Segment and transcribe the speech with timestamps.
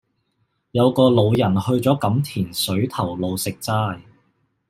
[0.71, 3.99] 有個老人去左錦田水頭路食齋